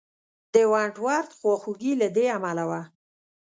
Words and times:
د 0.53 0.55
ونټ 0.71 0.95
ورت 1.05 1.29
خواخوږي 1.37 1.93
له 2.01 2.07
دې 2.15 2.25
امله 2.37 2.63
وه. 2.69 2.81